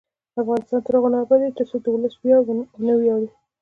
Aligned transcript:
افغانستان 0.41 0.79
تر 0.85 0.93
هغو 0.97 1.09
نه 1.13 1.17
ابادیږي، 1.23 1.55
ترڅو 1.57 1.75
د 1.81 1.85
ولس 1.93 2.13
په 2.17 2.23
ویاړ 2.27 2.41
ونه 2.79 2.93
ویاړو. 2.99 3.29